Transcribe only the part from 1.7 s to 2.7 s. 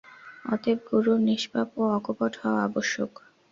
ও অকপট হওয়া